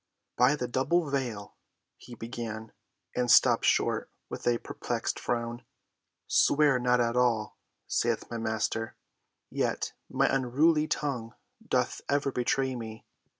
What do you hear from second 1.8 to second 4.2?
he began, and stopped short